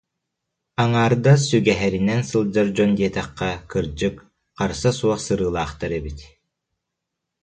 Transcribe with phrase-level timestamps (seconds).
[0.81, 4.15] Аҥаардас сүгэһэринэн сылдьар дьон диэтэххэ, кырдьык,
[4.57, 6.19] харса суох сырыылаахтар эбит